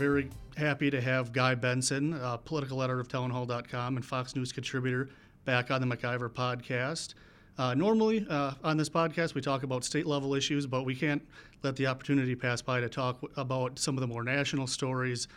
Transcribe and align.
very 0.00 0.30
happy 0.56 0.90
to 0.90 0.98
have 0.98 1.30
Guy 1.30 1.54
Benson, 1.54 2.14
uh, 2.14 2.38
political 2.38 2.82
editor 2.82 3.00
of 3.00 3.08
townhall.com 3.08 3.96
and 3.96 4.04
Fox 4.04 4.34
News 4.34 4.50
contributor, 4.50 5.10
back 5.44 5.70
on 5.70 5.86
the 5.86 5.86
MacIver 5.86 6.30
podcast. 6.30 7.12
Uh, 7.58 7.74
normally, 7.74 8.26
uh, 8.30 8.52
on 8.64 8.78
this 8.78 8.88
podcast, 8.88 9.34
we 9.34 9.42
talk 9.42 9.62
about 9.62 9.84
state 9.84 10.06
level 10.06 10.34
issues, 10.34 10.66
but 10.66 10.86
we 10.86 10.94
can't 10.94 11.20
let 11.62 11.76
the 11.76 11.86
opportunity 11.86 12.34
pass 12.34 12.62
by 12.62 12.80
to 12.80 12.88
talk 12.88 13.20
about 13.36 13.78
some 13.78 13.94
of 13.94 14.00
the 14.00 14.06
more 14.06 14.24
national 14.24 14.66
stories. 14.66 15.28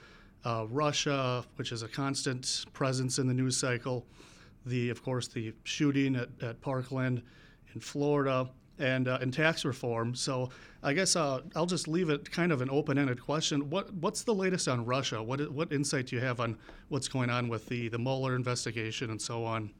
Uh, 0.45 0.65
Russia, 0.69 1.43
which 1.57 1.73
is 1.73 1.83
a 1.83 1.87
constant 1.89 2.63
presence 2.71 3.19
in 3.19 3.27
the 3.27 3.33
news 3.33 3.57
cycle, 3.57 4.05
the, 4.65 4.89
of 4.89 5.03
course, 5.03 5.27
the 5.27 5.53
shooting 5.65 6.15
at, 6.15 6.29
at 6.41 6.61
Parkland 6.61 7.21
in 7.73 7.81
Florida, 7.81 8.49
and, 8.83 9.07
uh, 9.07 9.17
and 9.21 9.33
tax 9.33 9.65
reform. 9.65 10.13
So 10.13 10.49
I 10.83 10.93
guess 10.93 11.15
uh, 11.15 11.41
I'll 11.55 11.65
just 11.65 11.87
leave 11.87 12.09
it 12.09 12.29
kind 12.29 12.51
of 12.51 12.61
an 12.61 12.69
open-ended 12.69 13.21
question. 13.21 13.69
What 13.69 13.93
what's 13.93 14.23
the 14.23 14.33
latest 14.33 14.67
on 14.67 14.85
Russia? 14.85 15.23
What 15.23 15.51
what 15.51 15.71
insight 15.71 16.07
do 16.07 16.17
you 16.17 16.21
have 16.21 16.39
on 16.39 16.57
what's 16.89 17.07
going 17.07 17.29
on 17.29 17.47
with 17.47 17.67
the 17.67 17.87
the 17.87 17.97
Mueller 17.97 18.35
investigation 18.35 19.09
and 19.09 19.21
so 19.21 19.45
on? 19.45 19.71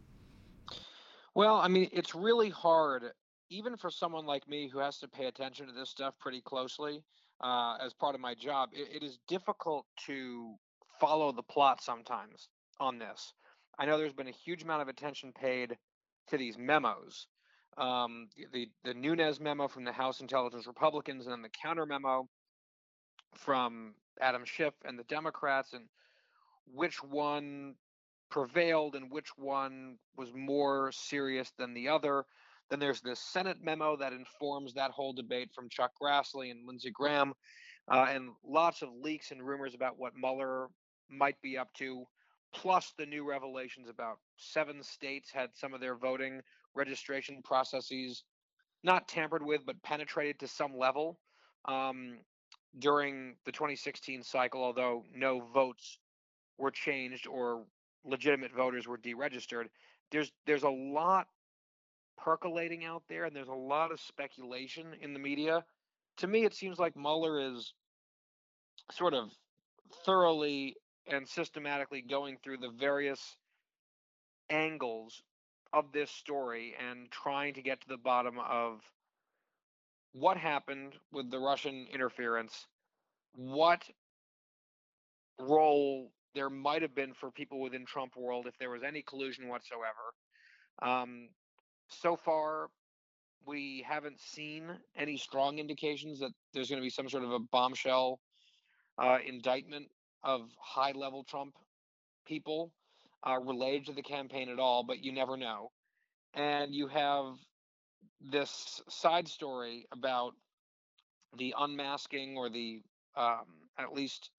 Well, 1.35 1.55
I 1.55 1.67
mean, 1.67 1.89
it's 1.91 2.15
really 2.15 2.49
hard, 2.49 3.03
even 3.49 3.75
for 3.75 3.89
someone 3.89 4.25
like 4.25 4.47
me 4.47 4.69
who 4.71 4.79
has 4.79 4.99
to 4.99 5.07
pay 5.07 5.25
attention 5.25 5.67
to 5.67 5.73
this 5.73 5.89
stuff 5.89 6.13
pretty 6.19 6.41
closely 6.41 7.03
uh, 7.41 7.77
as 7.83 7.93
part 7.93 8.15
of 8.15 8.21
my 8.21 8.35
job. 8.35 8.69
It, 8.71 8.87
it 8.97 9.03
is 9.03 9.19
difficult 9.27 9.85
to 10.05 10.55
follow 11.01 11.31
the 11.31 11.43
plot 11.43 11.81
sometimes 11.81 12.49
on 12.79 12.99
this. 12.99 13.33
I 13.79 13.85
know 13.85 13.97
there's 13.97 14.13
been 14.13 14.27
a 14.27 14.31
huge 14.45 14.63
amount 14.63 14.83
of 14.83 14.87
attention 14.87 15.33
paid 15.33 15.75
to 16.29 16.37
these 16.37 16.57
memos 16.57 17.27
um, 17.77 18.27
the 18.51 18.69
the 18.83 18.93
Nunes 18.93 19.39
memo 19.39 19.67
from 19.67 19.83
the 19.83 19.91
House 19.91 20.21
Intelligence 20.21 20.67
Republicans, 20.67 21.25
and 21.25 21.33
then 21.33 21.41
the 21.41 21.49
counter 21.49 21.85
memo 21.85 22.27
from 23.35 23.95
Adam 24.21 24.43
Schiff 24.45 24.73
and 24.85 24.97
the 24.97 25.03
Democrats, 25.03 25.73
and 25.73 25.85
which 26.65 27.03
one 27.03 27.75
prevailed 28.29 28.95
and 28.95 29.11
which 29.11 29.29
one 29.37 29.97
was 30.17 30.33
more 30.33 30.91
serious 30.91 31.51
than 31.57 31.73
the 31.73 31.87
other. 31.87 32.25
Then 32.69 32.79
there's 32.79 33.01
this 33.01 33.19
Senate 33.19 33.57
memo 33.61 33.95
that 33.97 34.13
informs 34.13 34.73
that 34.73 34.91
whole 34.91 35.13
debate 35.13 35.49
from 35.53 35.69
Chuck 35.69 35.91
Grassley 36.01 36.49
and 36.49 36.65
Lindsey 36.65 36.91
Graham, 36.91 37.33
uh, 37.91 38.07
and 38.09 38.29
lots 38.43 38.81
of 38.81 38.89
leaks 39.01 39.31
and 39.31 39.45
rumors 39.45 39.75
about 39.75 39.99
what 39.99 40.13
Mueller 40.15 40.67
might 41.09 41.39
be 41.41 41.57
up 41.57 41.73
to, 41.75 42.05
plus 42.53 42.93
the 42.97 43.05
new 43.05 43.27
revelations 43.27 43.89
about 43.89 44.17
seven 44.37 44.81
states 44.81 45.31
had 45.31 45.49
some 45.53 45.73
of 45.73 45.81
their 45.81 45.95
voting 45.95 46.41
registration 46.75 47.41
processes 47.43 48.23
not 48.83 49.07
tampered 49.07 49.43
with, 49.43 49.65
but 49.65 49.81
penetrated 49.83 50.39
to 50.39 50.47
some 50.47 50.77
level 50.77 51.19
um, 51.65 52.17
during 52.79 53.35
the 53.45 53.51
2016 53.51 54.23
cycle, 54.23 54.63
although 54.63 55.03
no 55.15 55.41
votes 55.53 55.99
were 56.57 56.71
changed 56.71 57.27
or 57.27 57.63
legitimate 58.03 58.53
voters 58.53 58.87
were 58.87 58.97
deregistered. 58.97 59.65
There's 60.11 60.31
there's 60.45 60.63
a 60.63 60.69
lot 60.69 61.27
percolating 62.17 62.85
out 62.85 63.03
there, 63.09 63.25
and 63.25 63.35
there's 63.35 63.47
a 63.47 63.53
lot 63.53 63.91
of 63.91 63.99
speculation 63.99 64.87
in 65.01 65.13
the 65.13 65.19
media. 65.19 65.63
To 66.17 66.27
me, 66.27 66.45
it 66.45 66.53
seems 66.53 66.77
like 66.77 66.95
Mueller 66.95 67.39
is 67.39 67.73
sort 68.91 69.13
of 69.13 69.29
thoroughly 70.05 70.75
and 71.07 71.27
systematically 71.27 72.01
going 72.01 72.37
through 72.43 72.57
the 72.57 72.69
various 72.69 73.37
angles 74.49 75.23
of 75.73 75.91
this 75.91 76.11
story 76.11 76.75
and 76.89 77.09
trying 77.11 77.55
to 77.55 77.61
get 77.61 77.81
to 77.81 77.87
the 77.87 77.97
bottom 77.97 78.35
of 78.39 78.81
what 80.13 80.37
happened 80.37 80.93
with 81.11 81.31
the 81.31 81.39
Russian 81.39 81.87
interference, 81.91 82.67
what 83.35 83.83
role 85.39 86.11
there 86.35 86.49
might 86.49 86.83
have 86.83 86.95
been 86.95 87.13
for 87.13 87.31
people 87.31 87.59
within 87.59 87.85
Trump 87.85 88.15
world 88.15 88.45
if 88.47 88.57
there 88.59 88.69
was 88.69 88.83
any 88.83 89.01
collusion 89.01 89.47
whatsoever. 89.47 90.13
Um, 90.81 91.29
so 91.89 92.15
far, 92.15 92.69
we 93.45 93.83
haven't 93.87 94.19
seen 94.19 94.65
any 94.95 95.17
strong 95.17 95.59
indications 95.59 96.19
that 96.19 96.31
there's 96.53 96.69
going 96.69 96.81
to 96.81 96.85
be 96.85 96.89
some 96.89 97.09
sort 97.09 97.23
of 97.23 97.31
a 97.31 97.39
bombshell 97.39 98.19
uh, 98.97 99.17
indictment 99.25 99.87
of 100.23 100.41
high 100.59 100.91
level 100.91 101.23
Trump 101.23 101.55
people 102.25 102.71
uh, 103.27 103.39
related 103.39 103.85
to 103.87 103.93
the 103.93 104.01
campaign 104.01 104.49
at 104.49 104.59
all, 104.59 104.83
but 104.83 105.03
you 105.03 105.11
never 105.11 105.37
know. 105.37 105.71
And 106.33 106.73
you 106.73 106.87
have 106.87 107.35
this 108.21 108.81
side 108.89 109.27
story 109.27 109.85
about 109.91 110.33
the 111.37 111.53
unmasking 111.57 112.35
or 112.37 112.49
the 112.49 112.81
um, 113.15 113.45
at 113.77 113.93
least 113.93 114.29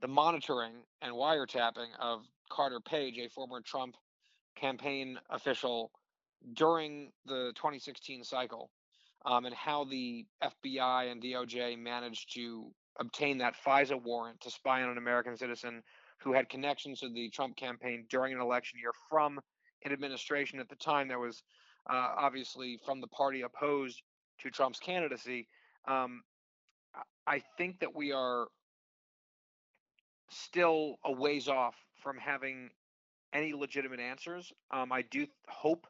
the 0.00 0.08
monitoring 0.08 0.74
and 1.02 1.12
wiretapping 1.12 1.88
of 2.00 2.20
Carter 2.50 2.80
Page, 2.80 3.18
a 3.18 3.28
former 3.28 3.60
Trump 3.60 3.96
campaign 4.56 5.18
official 5.30 5.90
during 6.54 7.10
the 7.26 7.52
2016 7.56 8.24
cycle, 8.24 8.70
um, 9.24 9.46
and 9.46 9.54
how 9.54 9.84
the 9.84 10.24
FBI 10.42 11.10
and 11.10 11.22
DOJ 11.22 11.78
managed 11.78 12.34
to 12.34 12.70
obtain 12.98 13.38
that 13.38 13.54
FISA 13.66 14.00
warrant 14.02 14.40
to 14.40 14.50
spy 14.50 14.82
on 14.82 14.90
an 14.90 14.98
American 14.98 15.36
citizen 15.36 15.82
who 16.18 16.32
had 16.32 16.48
connections 16.48 17.00
to 17.00 17.08
the 17.08 17.30
Trump 17.30 17.56
campaign 17.56 18.06
during 18.10 18.32
an 18.32 18.40
election 18.40 18.78
year 18.78 18.92
from 19.08 19.38
an 19.84 19.92
administration 19.92 20.58
at 20.58 20.68
the 20.68 20.76
time 20.76 21.08
that 21.08 21.18
was 21.18 21.42
uh, 21.88 22.14
obviously 22.16 22.78
from 22.84 23.00
the 23.00 23.06
party 23.08 23.42
opposed 23.42 24.02
to 24.40 24.50
Trump's 24.50 24.80
candidacy. 24.80 25.46
Um, 25.86 26.22
I 27.26 27.42
think 27.58 27.80
that 27.80 27.94
we 27.94 28.12
are 28.12 28.48
still 30.30 30.96
a 31.04 31.12
ways 31.12 31.48
off 31.48 31.74
from 32.02 32.18
having 32.18 32.70
any 33.32 33.52
legitimate 33.52 34.00
answers. 34.00 34.52
Um, 34.72 34.92
I 34.92 35.02
do 35.02 35.26
hope 35.48 35.86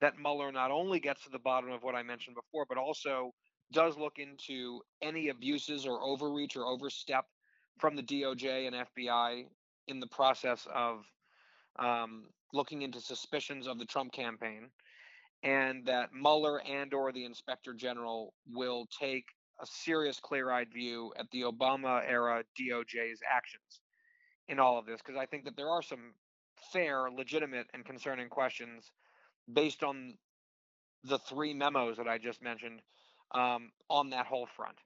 that 0.00 0.18
Mueller 0.18 0.52
not 0.52 0.70
only 0.70 1.00
gets 1.00 1.24
to 1.24 1.30
the 1.30 1.38
bottom 1.38 1.70
of 1.70 1.82
what 1.82 1.94
I 1.94 2.02
mentioned 2.02 2.36
before, 2.36 2.66
but 2.68 2.78
also 2.78 3.32
does 3.72 3.96
look 3.96 4.18
into 4.18 4.80
any 5.02 5.28
abuses 5.28 5.86
or 5.86 6.02
overreach 6.02 6.56
or 6.56 6.66
overstep 6.66 7.24
from 7.78 7.96
the 7.96 8.02
DOJ 8.02 8.66
and 8.66 8.76
FBI 8.76 9.46
in 9.88 10.00
the 10.00 10.06
process 10.06 10.66
of 10.72 11.04
um, 11.78 12.24
looking 12.52 12.82
into 12.82 13.00
suspicions 13.00 13.66
of 13.66 13.78
the 13.78 13.84
Trump 13.84 14.12
campaign, 14.12 14.70
and 15.42 15.84
that 15.86 16.10
Mueller 16.12 16.62
and 16.62 16.94
or 16.94 17.12
the 17.12 17.24
Inspector 17.24 17.72
General 17.74 18.32
will 18.50 18.86
take 18.98 19.26
a 19.60 19.66
serious, 19.66 20.18
clear-eyed 20.20 20.72
view 20.72 21.12
at 21.16 21.30
the 21.30 21.42
Obama 21.42 22.02
era 22.06 22.42
DOJ's 22.58 23.20
actions 23.30 23.80
in 24.48 24.58
all 24.58 24.78
of 24.78 24.86
this, 24.86 25.00
because 25.04 25.18
I 25.18 25.26
think 25.26 25.44
that 25.44 25.56
there 25.56 25.68
are 25.68 25.82
some 25.82 26.14
fair, 26.72 27.10
legitimate, 27.10 27.66
and 27.74 27.84
concerning 27.84 28.28
questions 28.28 28.90
based 29.52 29.82
on 29.82 30.14
the 31.04 31.18
three 31.18 31.54
memos 31.54 31.98
that 31.98 32.08
I 32.08 32.18
just 32.18 32.42
mentioned 32.42 32.80
um, 33.34 33.70
on 33.90 34.10
that 34.10 34.26
whole 34.26 34.46
front. 34.56 34.76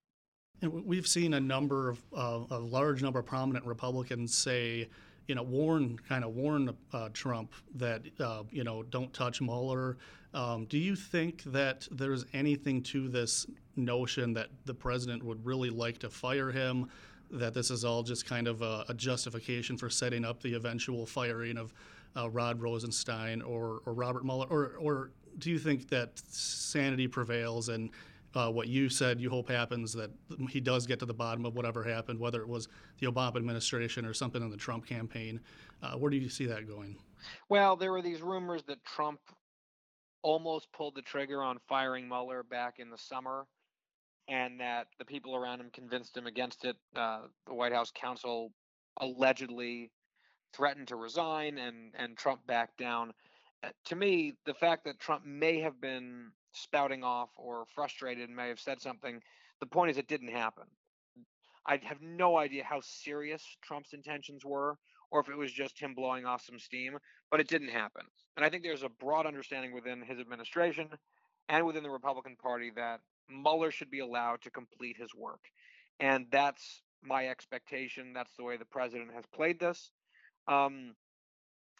We've 0.60 1.06
seen 1.06 1.34
a 1.34 1.40
number 1.40 1.90
of 1.90 2.02
uh, 2.12 2.40
a 2.50 2.58
large 2.58 3.00
number 3.00 3.20
of 3.20 3.26
prominent 3.26 3.64
Republicans 3.64 4.36
say, 4.36 4.88
you 5.28 5.36
know, 5.36 5.44
warn 5.44 5.98
kind 6.08 6.24
of 6.24 6.34
warn 6.34 6.76
uh, 6.92 7.10
Trump 7.12 7.52
that 7.76 8.02
uh, 8.18 8.42
you 8.50 8.64
know 8.64 8.82
don't 8.82 9.12
touch 9.12 9.40
Mueller. 9.40 9.98
Um, 10.34 10.64
do 10.64 10.76
you 10.76 10.96
think 10.96 11.44
that 11.44 11.86
there's 11.92 12.24
anything 12.34 12.82
to 12.84 13.08
this 13.08 13.46
notion 13.76 14.32
that 14.34 14.48
the 14.64 14.74
president 14.74 15.24
would 15.24 15.44
really 15.46 15.70
like 15.70 15.98
to 15.98 16.10
fire 16.10 16.50
him? 16.50 16.90
That 17.30 17.54
this 17.54 17.70
is 17.70 17.84
all 17.84 18.02
just 18.02 18.26
kind 18.26 18.48
of 18.48 18.62
a, 18.62 18.84
a 18.88 18.94
justification 18.94 19.76
for 19.76 19.88
setting 19.88 20.24
up 20.24 20.42
the 20.42 20.54
eventual 20.54 21.06
firing 21.06 21.56
of 21.56 21.72
uh, 22.16 22.28
Rod 22.30 22.60
Rosenstein 22.60 23.42
or, 23.42 23.80
or 23.86 23.92
Robert 23.92 24.24
Mueller, 24.24 24.46
or 24.50 24.72
or 24.80 25.10
do 25.38 25.50
you 25.50 25.58
think 25.60 25.88
that 25.90 26.18
sanity 26.28 27.06
prevails 27.06 27.68
and 27.68 27.90
uh, 28.38 28.48
what 28.48 28.68
you 28.68 28.88
said 28.88 29.20
you 29.20 29.28
hope 29.28 29.50
happens 29.50 29.92
that 29.92 30.12
he 30.48 30.60
does 30.60 30.86
get 30.86 31.00
to 31.00 31.06
the 31.06 31.14
bottom 31.14 31.44
of 31.44 31.56
whatever 31.56 31.82
happened, 31.82 32.20
whether 32.20 32.40
it 32.40 32.48
was 32.48 32.68
the 33.00 33.06
Obama 33.08 33.36
administration 33.36 34.04
or 34.04 34.14
something 34.14 34.40
in 34.40 34.48
the 34.48 34.56
Trump 34.56 34.86
campaign. 34.86 35.40
Uh, 35.82 35.94
where 35.94 36.08
do 36.08 36.16
you 36.16 36.28
see 36.28 36.46
that 36.46 36.68
going? 36.68 36.96
Well, 37.48 37.74
there 37.74 37.90
were 37.90 38.02
these 38.02 38.22
rumors 38.22 38.62
that 38.68 38.84
Trump 38.84 39.18
almost 40.22 40.70
pulled 40.72 40.94
the 40.94 41.02
trigger 41.02 41.42
on 41.42 41.58
firing 41.68 42.08
Mueller 42.08 42.44
back 42.44 42.74
in 42.78 42.90
the 42.90 42.98
summer, 42.98 43.46
and 44.28 44.60
that 44.60 44.86
the 45.00 45.04
people 45.04 45.34
around 45.34 45.60
him 45.60 45.70
convinced 45.72 46.16
him 46.16 46.28
against 46.28 46.64
it. 46.64 46.76
Uh, 46.94 47.22
the 47.48 47.54
White 47.54 47.72
House 47.72 47.90
counsel 47.92 48.52
allegedly 49.00 49.90
threatened 50.54 50.86
to 50.88 50.96
resign, 50.96 51.58
and 51.58 51.92
and 51.98 52.16
Trump 52.16 52.46
backed 52.46 52.78
down. 52.78 53.12
Uh, 53.64 53.70
to 53.86 53.96
me, 53.96 54.34
the 54.46 54.54
fact 54.54 54.84
that 54.84 55.00
Trump 55.00 55.24
may 55.26 55.58
have 55.58 55.80
been 55.80 56.30
spouting 56.52 57.04
off 57.04 57.30
or 57.36 57.64
frustrated 57.74 58.28
and 58.28 58.36
may 58.36 58.48
have 58.48 58.60
said 58.60 58.80
something. 58.80 59.20
The 59.60 59.66
point 59.66 59.90
is, 59.90 59.98
it 59.98 60.08
didn't 60.08 60.32
happen. 60.32 60.64
I 61.66 61.80
have 61.84 62.00
no 62.00 62.38
idea 62.38 62.64
how 62.64 62.80
serious 62.80 63.44
Trump's 63.62 63.92
intentions 63.92 64.44
were 64.44 64.78
or 65.10 65.20
if 65.20 65.28
it 65.28 65.36
was 65.36 65.52
just 65.52 65.78
him 65.78 65.94
blowing 65.94 66.26
off 66.26 66.44
some 66.44 66.58
steam, 66.58 66.98
but 67.30 67.40
it 67.40 67.48
didn't 67.48 67.68
happen. 67.68 68.02
And 68.36 68.44
I 68.44 68.50
think 68.50 68.62
there's 68.62 68.82
a 68.82 68.88
broad 68.88 69.26
understanding 69.26 69.72
within 69.72 70.02
his 70.02 70.18
administration 70.18 70.88
and 71.48 71.66
within 71.66 71.82
the 71.82 71.90
Republican 71.90 72.36
Party 72.36 72.70
that 72.76 73.00
Mueller 73.28 73.70
should 73.70 73.90
be 73.90 74.00
allowed 74.00 74.42
to 74.42 74.50
complete 74.50 74.96
his 74.98 75.14
work. 75.14 75.40
And 76.00 76.26
that's 76.30 76.82
my 77.02 77.28
expectation. 77.28 78.12
That's 78.12 78.34
the 78.36 78.44
way 78.44 78.56
the 78.56 78.64
president 78.64 79.10
has 79.14 79.24
played 79.34 79.58
this. 79.60 79.90
Um, 80.46 80.94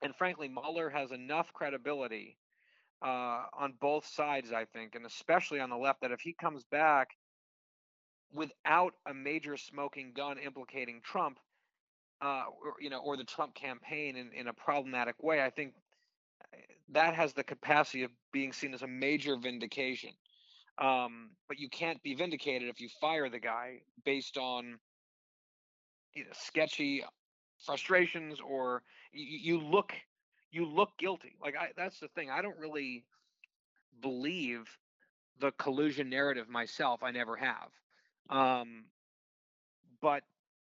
and 0.02 0.14
frankly, 0.14 0.48
Mueller 0.48 0.90
has 0.90 1.12
enough 1.12 1.52
credibility 1.52 2.36
uh, 3.02 3.44
on 3.58 3.74
both 3.80 4.06
sides, 4.06 4.52
I 4.52 4.64
think, 4.64 4.94
and 4.94 5.06
especially 5.06 5.60
on 5.60 5.70
the 5.70 5.76
left, 5.76 6.00
that 6.02 6.10
if 6.10 6.20
he 6.20 6.32
comes 6.32 6.64
back 6.64 7.10
without 8.32 8.94
a 9.06 9.14
major 9.14 9.56
smoking 9.56 10.12
gun 10.14 10.38
implicating 10.38 11.00
Trump, 11.02 11.38
uh, 12.20 12.44
or, 12.62 12.74
you 12.80 12.90
know, 12.90 12.98
or 12.98 13.16
the 13.16 13.24
Trump 13.24 13.54
campaign 13.54 14.16
in, 14.16 14.32
in 14.32 14.48
a 14.48 14.52
problematic 14.52 15.22
way, 15.22 15.42
I 15.42 15.50
think 15.50 15.74
eh, 16.52 16.56
that 16.90 17.14
has 17.14 17.32
the 17.32 17.44
capacity 17.44 18.02
of 18.02 18.10
being 18.32 18.52
seen 18.52 18.74
as 18.74 18.82
a 18.82 18.88
major 18.88 19.36
vindication. 19.36 20.10
Um, 20.78 21.30
but 21.48 21.58
you 21.58 21.68
can't 21.68 22.02
be 22.02 22.14
vindicated 22.14 22.68
if 22.68 22.80
you 22.80 22.88
fire 23.00 23.28
the 23.28 23.40
guy 23.40 23.80
based 24.04 24.36
on 24.36 24.78
you 26.14 26.24
know, 26.24 26.30
sketchy 26.32 27.04
frustrations 27.64 28.38
or 28.40 28.82
you, 29.12 29.56
you 29.56 29.60
look 29.60 29.92
you 30.50 30.66
look 30.66 30.90
guilty. 30.98 31.36
Like 31.42 31.56
I, 31.56 31.68
that's 31.76 32.00
the 32.00 32.08
thing. 32.08 32.30
I 32.30 32.42
don't 32.42 32.58
really 32.58 33.04
believe 34.00 34.68
the 35.40 35.52
collusion 35.52 36.08
narrative 36.08 36.48
myself. 36.48 37.02
I 37.02 37.10
never 37.10 37.36
have. 37.36 37.70
Um, 38.30 38.84
but 40.00 40.22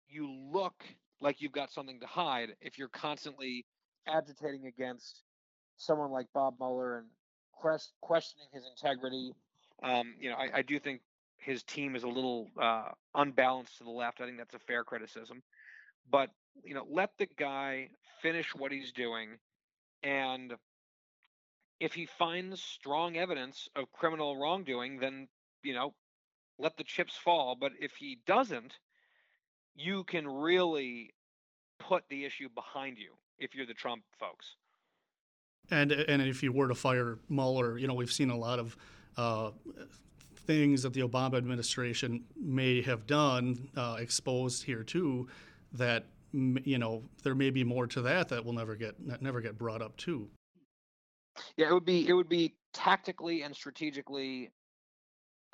you 0.07 0.29
look 0.51 0.83
like 1.21 1.41
you've 1.41 1.51
got 1.51 1.71
something 1.71 1.99
to 1.99 2.07
hide 2.07 2.55
if 2.61 2.77
you're 2.77 2.87
constantly 2.87 3.65
agitating 4.07 4.65
against 4.65 5.23
someone 5.77 6.11
like 6.11 6.27
Bob 6.33 6.55
Mueller 6.59 6.99
and 6.99 7.07
quest- 7.51 7.93
questioning 8.01 8.47
his 8.53 8.63
integrity. 8.65 9.33
Um, 9.83 10.15
you 10.19 10.29
know, 10.29 10.35
I, 10.35 10.49
I, 10.55 10.61
do 10.61 10.79
think 10.79 11.01
his 11.37 11.63
team 11.63 11.95
is 11.95 12.03
a 12.03 12.07
little 12.07 12.47
uh, 12.61 12.89
unbalanced 13.15 13.77
to 13.77 13.83
the 13.83 13.89
left. 13.89 14.19
I 14.19 14.25
think 14.25 14.37
that's 14.37 14.53
a 14.53 14.59
fair 14.59 14.83
criticism. 14.83 15.41
But 16.11 16.29
you 16.63 16.73
know, 16.73 16.85
let 16.89 17.11
the 17.17 17.27
guy 17.37 17.89
finish 18.21 18.53
what 18.55 18.71
he's 18.71 18.91
doing, 18.91 19.37
and 20.03 20.53
if 21.79 21.93
he 21.93 22.05
finds 22.05 22.61
strong 22.61 23.17
evidence 23.17 23.69
of 23.75 23.91
criminal 23.91 24.37
wrongdoing, 24.37 24.99
then 24.99 25.27
you 25.63 25.73
know, 25.73 25.93
let 26.57 26.77
the 26.77 26.83
chips 26.83 27.15
fall. 27.15 27.55
But 27.59 27.71
if 27.79 27.93
he 27.95 28.19
doesn't, 28.25 28.73
you 29.75 30.03
can 30.03 30.27
really 30.27 31.13
put 31.79 32.03
the 32.09 32.25
issue 32.25 32.49
behind 32.53 32.97
you 32.97 33.11
if 33.37 33.55
you're 33.55 33.65
the 33.65 33.73
Trump 33.73 34.03
folks. 34.19 34.55
And 35.71 35.91
and 35.91 36.21
if 36.21 36.43
you 36.43 36.51
were 36.51 36.67
to 36.67 36.75
fire 36.75 37.19
Mueller, 37.29 37.77
you 37.77 37.87
know 37.87 37.93
we've 37.93 38.11
seen 38.11 38.29
a 38.29 38.37
lot 38.37 38.59
of 38.59 38.75
uh, 39.17 39.51
things 40.35 40.83
that 40.83 40.93
the 40.93 41.01
Obama 41.01 41.37
administration 41.37 42.23
may 42.35 42.81
have 42.81 43.05
done 43.05 43.69
uh, 43.75 43.97
exposed 43.99 44.63
here 44.63 44.83
too. 44.83 45.27
That 45.73 46.05
you 46.31 46.77
know 46.77 47.03
there 47.23 47.35
may 47.35 47.49
be 47.49 47.63
more 47.63 47.87
to 47.87 48.01
that 48.01 48.29
that 48.29 48.43
will 48.43 48.53
never 48.53 48.75
get 48.75 48.95
never 49.21 49.41
get 49.41 49.57
brought 49.57 49.81
up 49.81 49.97
too. 49.97 50.29
Yeah, 51.57 51.69
it 51.69 51.73
would 51.73 51.85
be 51.85 52.07
it 52.07 52.13
would 52.13 52.29
be 52.29 52.55
tactically 52.73 53.43
and 53.43 53.55
strategically 53.55 54.51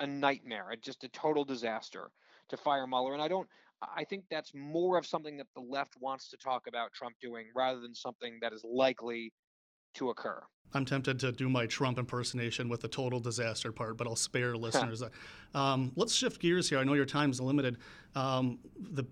a 0.00 0.06
nightmare, 0.06 0.72
just 0.80 1.04
a 1.04 1.08
total 1.08 1.44
disaster 1.44 2.10
to 2.48 2.56
fire 2.56 2.86
Mueller. 2.86 3.14
And 3.14 3.22
I 3.22 3.28
don't 3.28 3.48
I 3.94 4.04
think 4.04 4.24
that's 4.30 4.52
more 4.54 4.96
of 4.96 5.06
something 5.06 5.36
that 5.36 5.46
the 5.54 5.60
left 5.60 5.94
wants 6.00 6.30
to 6.30 6.36
talk 6.36 6.66
about 6.66 6.92
Trump 6.92 7.16
doing 7.20 7.46
rather 7.54 7.80
than 7.80 7.94
something 7.94 8.38
that 8.40 8.52
is 8.52 8.64
likely 8.64 9.32
to 9.94 10.10
occur. 10.10 10.42
I'm 10.72 10.84
tempted 10.84 11.20
to 11.20 11.32
do 11.32 11.48
my 11.48 11.66
Trump 11.66 11.98
impersonation 11.98 12.68
with 12.68 12.80
the 12.80 12.88
total 12.88 13.20
disaster 13.20 13.72
part, 13.72 13.96
but 13.96 14.06
I'll 14.06 14.16
spare 14.16 14.56
listeners. 14.56 15.02
um, 15.54 15.92
let's 15.94 16.14
shift 16.14 16.40
gears 16.40 16.68
here. 16.68 16.78
I 16.78 16.84
know 16.84 16.94
your 16.94 17.06
time 17.06 17.30
is 17.30 17.40
limited. 17.40 17.78
Um, 18.14 18.58
the 18.78 19.04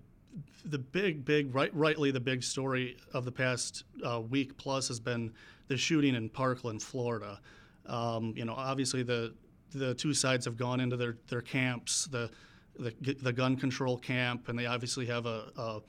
the 0.65 0.79
big, 0.79 1.25
big, 1.25 1.53
right, 1.53 1.73
rightly 1.75 2.11
the 2.11 2.19
big 2.19 2.43
story 2.43 2.97
of 3.13 3.25
the 3.25 3.31
past 3.31 3.83
uh, 4.03 4.19
week 4.21 4.57
plus 4.57 4.87
has 4.87 4.99
been 4.99 5.33
the 5.67 5.77
shooting 5.77 6.15
in 6.15 6.29
Parkland, 6.29 6.81
Florida. 6.81 7.39
Um, 7.85 8.33
you 8.35 8.45
know, 8.45 8.53
obviously 8.55 9.03
the 9.03 9.33
the 9.73 9.93
two 9.93 10.13
sides 10.13 10.45
have 10.45 10.57
gone 10.57 10.79
into 10.79 10.95
their, 10.95 11.17
their 11.27 11.41
camps. 11.41 12.05
The 12.05 12.29
the, 12.77 12.93
the 13.21 13.31
gun 13.31 13.55
control 13.55 13.97
camp, 13.97 14.49
and 14.49 14.57
they 14.59 14.65
obviously 14.65 15.05
have 15.05 15.25
a, 15.25 15.45
a, 15.57 15.81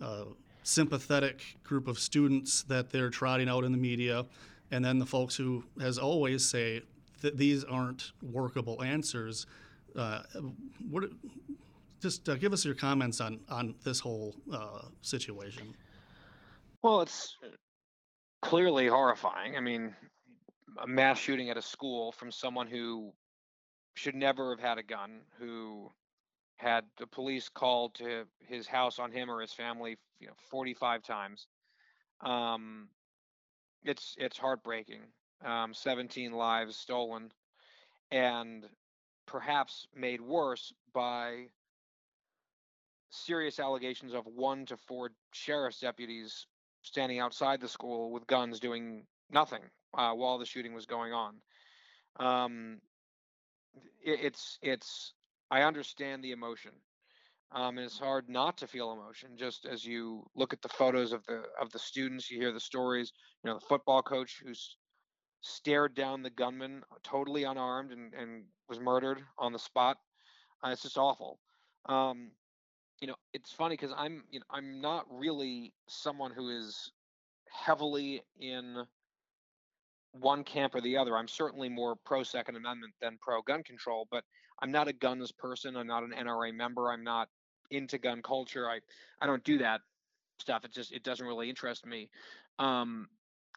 a 0.00 0.24
sympathetic 0.62 1.56
group 1.64 1.88
of 1.88 1.98
students 1.98 2.62
that 2.64 2.90
they're 2.90 3.10
trotting 3.10 3.48
out 3.48 3.64
in 3.64 3.72
the 3.72 3.78
media, 3.78 4.26
and 4.70 4.84
then 4.84 4.98
the 4.98 5.06
folks 5.06 5.34
who, 5.34 5.64
as 5.80 5.98
always, 5.98 6.48
say 6.48 6.82
that 7.22 7.36
these 7.36 7.64
aren't 7.64 8.12
workable 8.22 8.82
answers. 8.82 9.46
Uh, 9.96 10.22
what, 10.88 11.04
just 12.00 12.28
uh, 12.28 12.36
give 12.36 12.52
us 12.52 12.64
your 12.64 12.74
comments 12.74 13.20
on 13.20 13.40
on 13.48 13.74
this 13.84 14.00
whole 14.00 14.34
uh, 14.52 14.88
situation. 15.02 15.74
Well, 16.82 17.02
it's 17.02 17.36
clearly 18.42 18.86
horrifying. 18.88 19.56
I 19.56 19.60
mean, 19.60 19.94
a 20.82 20.86
mass 20.86 21.18
shooting 21.18 21.50
at 21.50 21.56
a 21.56 21.62
school 21.62 22.12
from 22.12 22.32
someone 22.32 22.66
who 22.66 23.12
should 23.94 24.14
never 24.14 24.50
have 24.50 24.60
had 24.60 24.78
a 24.78 24.82
gun, 24.82 25.20
who 25.38 25.92
had 26.56 26.84
the 26.98 27.06
police 27.06 27.48
called 27.48 27.94
to 27.94 28.24
his 28.40 28.66
house 28.66 28.98
on 28.98 29.10
him 29.10 29.30
or 29.30 29.40
his 29.40 29.52
family, 29.52 29.96
you 30.20 30.26
know, 30.26 30.34
45 30.50 31.02
times. 31.02 31.46
Um, 32.22 32.88
it's 33.82 34.14
it's 34.18 34.36
heartbreaking. 34.36 35.02
Um, 35.44 35.72
17 35.72 36.32
lives 36.32 36.76
stolen, 36.76 37.32
and 38.10 38.66
perhaps 39.26 39.86
made 39.94 40.20
worse 40.20 40.72
by 40.92 41.46
serious 43.10 43.58
allegations 43.58 44.14
of 44.14 44.24
one 44.26 44.66
to 44.66 44.76
four 44.76 45.10
sheriff's 45.32 45.80
deputies 45.80 46.46
standing 46.82 47.18
outside 47.18 47.60
the 47.60 47.68
school 47.68 48.10
with 48.10 48.26
guns 48.26 48.60
doing 48.60 49.04
nothing 49.30 49.62
uh, 49.96 50.12
while 50.12 50.38
the 50.38 50.46
shooting 50.46 50.74
was 50.74 50.86
going 50.86 51.12
on. 51.12 51.34
Um, 52.18 52.80
it, 54.02 54.20
it's 54.22 54.58
it's 54.62 55.12
I 55.50 55.62
understand 55.62 56.22
the 56.22 56.32
emotion. 56.32 56.72
Um, 57.52 57.78
and 57.78 57.84
it's 57.84 57.98
hard 57.98 58.28
not 58.28 58.58
to 58.58 58.68
feel 58.68 58.92
emotion 58.92 59.30
just 59.36 59.66
as 59.66 59.84
you 59.84 60.24
look 60.36 60.52
at 60.52 60.62
the 60.62 60.68
photos 60.68 61.12
of 61.12 61.26
the 61.26 61.42
of 61.60 61.68
the 61.72 61.80
students 61.80 62.30
you 62.30 62.38
hear 62.38 62.52
the 62.52 62.60
stories 62.60 63.10
you 63.42 63.50
know 63.50 63.58
the 63.58 63.66
football 63.66 64.02
coach 64.02 64.40
who's 64.40 64.76
stared 65.40 65.96
down 65.96 66.22
the 66.22 66.30
gunman 66.30 66.82
totally 67.02 67.42
unarmed 67.42 67.90
and, 67.90 68.14
and 68.14 68.44
was 68.68 68.78
murdered 68.78 69.20
on 69.36 69.52
the 69.52 69.58
spot 69.58 69.96
uh, 70.64 70.68
it's 70.68 70.82
just 70.82 70.96
awful 70.96 71.40
um, 71.86 72.30
you 73.00 73.06
know 73.06 73.14
it's 73.32 73.52
funny 73.52 73.76
because 73.76 73.94
i'm 73.96 74.24
you 74.30 74.40
know 74.40 74.46
i'm 74.50 74.80
not 74.80 75.06
really 75.10 75.72
someone 75.88 76.30
who 76.30 76.50
is 76.50 76.92
heavily 77.50 78.22
in 78.38 78.84
one 80.12 80.44
camp 80.44 80.74
or 80.74 80.80
the 80.80 80.96
other. 80.96 81.16
I'm 81.16 81.28
certainly 81.28 81.68
more 81.68 81.96
pro 82.04 82.22
Second 82.22 82.56
Amendment 82.56 82.94
than 83.00 83.18
pro 83.20 83.42
gun 83.42 83.62
control, 83.62 84.08
but 84.10 84.24
I'm 84.62 84.72
not 84.72 84.88
a 84.88 84.92
guns 84.92 85.32
person. 85.32 85.76
I'm 85.76 85.86
not 85.86 86.02
an 86.02 86.12
NRA 86.12 86.54
member. 86.54 86.90
I'm 86.90 87.04
not 87.04 87.28
into 87.70 87.98
gun 87.98 88.22
culture. 88.22 88.68
I 88.68 88.80
I 89.20 89.26
don't 89.26 89.44
do 89.44 89.58
that 89.58 89.80
stuff. 90.40 90.64
It 90.64 90.72
just 90.72 90.92
it 90.92 91.04
doesn't 91.04 91.26
really 91.26 91.48
interest 91.48 91.86
me. 91.86 92.10
Um, 92.58 93.08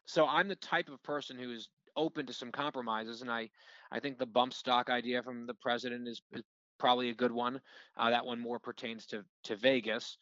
so 0.05 0.27
I'm 0.27 0.47
the 0.47 0.55
type 0.55 0.89
of 0.89 1.01
person 1.03 1.37
who 1.37 1.51
is 1.51 1.69
open 1.95 2.25
to 2.25 2.33
some 2.33 2.51
compromises, 2.51 3.21
and 3.21 3.31
I 3.31 3.49
I 3.91 3.99
think 3.99 4.17
the 4.17 4.25
bump 4.25 4.53
stock 4.53 4.89
idea 4.89 5.23
from 5.23 5.47
the 5.47 5.55
president 5.55 6.07
is, 6.07 6.21
is 6.33 6.43
probably 6.83 7.09
a 7.09 7.15
good 7.15 7.31
one. 7.31 7.61
Uh, 7.95 8.09
that 8.09 8.25
one 8.25 8.41
more 8.41 8.59
pertains 8.59 9.05
to 9.05 9.23
to 9.45 9.55
Vegas, 9.55 10.17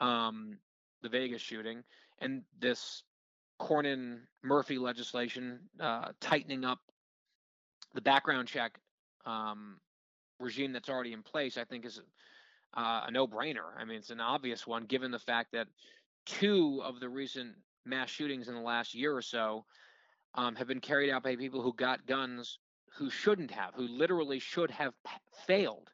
um, 0.00 0.56
the 1.02 1.10
Vegas 1.10 1.42
shooting, 1.42 1.84
and 2.20 2.42
this 2.58 3.02
Cornyn 3.60 4.20
Murphy 4.42 4.78
legislation 4.78 5.60
uh, 5.78 6.12
tightening 6.18 6.64
up 6.64 6.78
the 7.94 8.00
background 8.00 8.48
check 8.48 8.78
um, 9.26 9.76
regime 10.40 10.72
that's 10.72 10.88
already 10.88 11.12
in 11.12 11.22
place, 11.22 11.58
I 11.58 11.64
think 11.64 11.84
is 11.84 12.00
uh, 12.74 13.02
a 13.06 13.10
no-brainer. 13.10 13.76
I 13.78 13.84
mean, 13.84 13.98
it's 13.98 14.10
an 14.10 14.20
obvious 14.20 14.66
one 14.66 14.86
given 14.86 15.10
the 15.10 15.18
fact 15.18 15.52
that 15.52 15.66
two 16.24 16.80
of 16.82 16.98
the 16.98 17.10
recent 17.10 17.52
mass 17.84 18.08
shootings 18.08 18.48
in 18.48 18.54
the 18.54 18.60
last 18.60 18.94
year 18.94 19.14
or 19.14 19.22
so 19.22 19.66
um, 20.34 20.54
have 20.56 20.66
been 20.66 20.80
carried 20.80 21.10
out 21.10 21.22
by 21.22 21.36
people 21.36 21.60
who 21.60 21.74
got 21.74 22.06
guns 22.06 22.58
who 22.96 23.10
shouldn't 23.10 23.50
have, 23.50 23.74
who 23.74 23.86
literally 23.86 24.38
should 24.38 24.70
have 24.70 24.94
p- 25.04 25.12
failed 25.46 25.90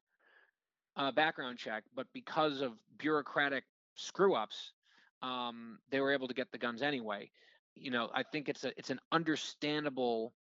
a 0.97 1.13
background 1.13 1.59
check, 1.59 1.85
but 1.95 2.07
because 2.13 2.61
of 2.61 2.73
bureaucratic 2.99 3.65
screw 3.95 4.35
ups, 4.35 4.73
um, 5.23 5.79
they 5.91 6.01
were 6.01 6.13
able 6.13 6.29
to 6.29 6.35
get 6.35 6.51
the 6.53 6.59
guns 6.59 6.83
anyway 6.83 7.31
you 7.75 7.91
know, 7.91 8.11
I 8.15 8.23
think 8.23 8.49
it's 8.49 8.65
a 8.65 8.77
it's 8.79 8.91
an 8.91 9.01
understandable 9.11 10.33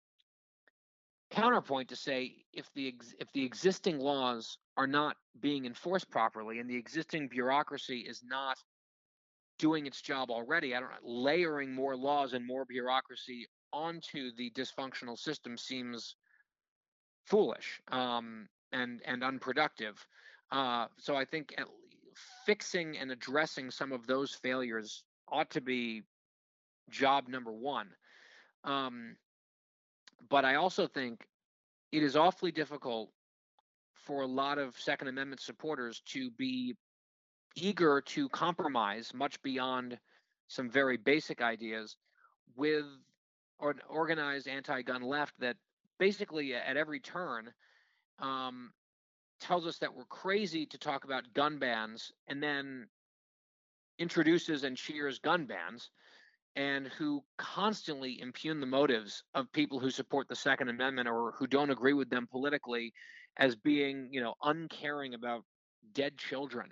counterpoint 1.29 1.89
to 1.89 1.95
say 1.95 2.35
if 2.53 2.69
the 2.73 2.89
ex, 2.89 3.13
if 3.19 3.31
the 3.33 3.43
existing 3.43 3.99
laws 3.99 4.57
are 4.77 4.87
not 4.87 5.15
being 5.39 5.65
enforced 5.65 6.09
properly 6.09 6.59
and 6.59 6.69
the 6.69 6.75
existing 6.75 7.29
bureaucracy 7.29 7.99
is 7.99 8.21
not 8.23 8.57
doing 9.59 9.85
its 9.85 10.01
job 10.01 10.29
already, 10.29 10.75
I 10.75 10.79
don't 10.79 10.89
know, 10.89 10.95
layering 11.03 11.73
more 11.73 11.95
laws 11.95 12.33
and 12.33 12.45
more 12.45 12.65
bureaucracy 12.65 13.47
onto 13.71 14.35
the 14.35 14.51
dysfunctional 14.51 15.17
system 15.17 15.57
seems 15.57 16.15
foolish 17.25 17.81
um, 17.91 18.47
and 18.73 19.01
and 19.05 19.23
unproductive. 19.23 20.05
Uh, 20.51 20.87
so 20.97 21.15
I 21.15 21.25
think 21.25 21.55
fixing 22.45 22.97
and 22.97 23.11
addressing 23.11 23.71
some 23.71 23.91
of 23.91 24.05
those 24.07 24.33
failures 24.33 25.03
ought 25.29 25.49
to 25.51 25.61
be 25.61 26.03
job 26.89 27.27
number 27.27 27.51
one. 27.51 27.87
Um, 28.63 29.15
but 30.29 30.45
I 30.45 30.55
also 30.55 30.87
think 30.87 31.25
it 31.91 32.03
is 32.03 32.15
awfully 32.15 32.51
difficult 32.51 33.09
for 33.93 34.21
a 34.21 34.27
lot 34.27 34.57
of 34.57 34.77
Second 34.79 35.07
Amendment 35.07 35.41
supporters 35.41 36.01
to 36.07 36.29
be 36.31 36.75
eager 37.55 38.01
to 38.01 38.29
compromise 38.29 39.13
much 39.13 39.41
beyond 39.41 39.97
some 40.47 40.69
very 40.69 40.97
basic 40.97 41.41
ideas 41.41 41.95
with 42.55 42.85
an 43.61 43.75
organized 43.89 44.47
anti-gun 44.47 45.01
left 45.01 45.33
that 45.39 45.55
basically 45.99 46.53
at 46.55 46.77
every 46.77 46.99
turn 46.99 47.51
um, 48.19 48.71
tells 49.41 49.65
us 49.67 49.77
that 49.79 49.93
we're 49.93 50.05
crazy 50.05 50.65
to 50.67 50.77
talk 50.77 51.03
about 51.03 51.33
gun 51.33 51.57
bans 51.59 52.11
and 52.27 52.41
then 52.41 52.87
introduces 53.99 54.63
and 54.63 54.77
cheers 54.77 55.19
gun 55.19 55.45
bans 55.45 55.89
and 56.55 56.87
who 56.87 57.23
constantly 57.37 58.19
impugn 58.19 58.59
the 58.59 58.65
motives 58.65 59.23
of 59.35 59.51
people 59.53 59.79
who 59.79 59.89
support 59.89 60.27
the 60.27 60.35
second 60.35 60.69
amendment 60.69 61.07
or 61.07 61.33
who 61.37 61.47
don't 61.47 61.69
agree 61.69 61.93
with 61.93 62.09
them 62.09 62.27
politically 62.29 62.93
as 63.37 63.55
being 63.55 64.09
you 64.11 64.21
know 64.21 64.33
uncaring 64.43 65.13
about 65.13 65.43
dead 65.93 66.17
children 66.17 66.67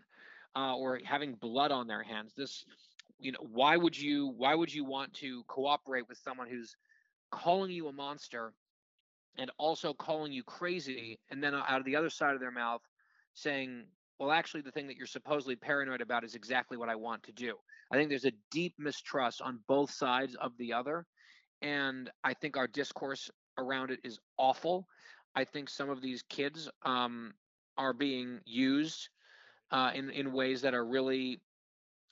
uh, 0.55 0.75
or 0.75 0.99
having 1.05 1.35
blood 1.35 1.71
on 1.71 1.87
their 1.87 2.03
hands. 2.03 2.33
This 2.35 2.65
you 3.19 3.31
know 3.31 3.39
why 3.51 3.77
would 3.77 3.97
you 3.97 4.33
why 4.37 4.55
would 4.55 4.73
you 4.73 4.83
want 4.83 5.13
to 5.15 5.43
cooperate 5.47 6.07
with 6.07 6.17
someone 6.17 6.49
who's 6.49 6.75
calling 7.31 7.71
you 7.71 7.87
a 7.87 7.93
monster 7.93 8.53
and 9.37 9.51
also 9.57 9.93
calling 9.93 10.31
you 10.31 10.43
crazy 10.43 11.19
and 11.29 11.43
then 11.43 11.53
out 11.53 11.79
of 11.79 11.85
the 11.85 11.95
other 11.95 12.09
side 12.09 12.33
of 12.33 12.39
their 12.39 12.51
mouth 12.51 12.81
saying 13.33 13.85
well 14.19 14.31
actually 14.31 14.61
the 14.61 14.71
thing 14.71 14.87
that 14.87 14.97
you're 14.97 15.07
supposedly 15.07 15.55
paranoid 15.55 16.01
about 16.01 16.23
is 16.23 16.35
exactly 16.35 16.77
what 16.77 16.89
i 16.89 16.95
want 16.95 17.21
to 17.23 17.31
do 17.31 17.55
i 17.91 17.95
think 17.95 18.09
there's 18.09 18.25
a 18.25 18.33
deep 18.51 18.73
mistrust 18.77 19.41
on 19.41 19.59
both 19.67 19.91
sides 19.91 20.35
of 20.35 20.51
the 20.57 20.73
other 20.73 21.05
and 21.61 22.09
i 22.23 22.33
think 22.33 22.57
our 22.57 22.67
discourse 22.67 23.29
around 23.57 23.91
it 23.91 23.99
is 24.03 24.19
awful 24.37 24.87
i 25.35 25.43
think 25.43 25.69
some 25.69 25.89
of 25.89 26.01
these 26.01 26.23
kids 26.23 26.69
um, 26.83 27.33
are 27.77 27.93
being 27.93 28.39
used 28.45 29.09
uh, 29.71 29.91
in 29.93 30.09
in 30.09 30.33
ways 30.33 30.61
that 30.61 30.73
are 30.73 30.85
really 30.85 31.39